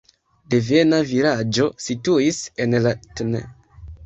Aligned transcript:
Devena 0.53 1.01
vilaĝo 1.11 1.67
situis 1.89 2.41
en 2.67 2.75
la 2.89 2.97
tn. 3.13 3.39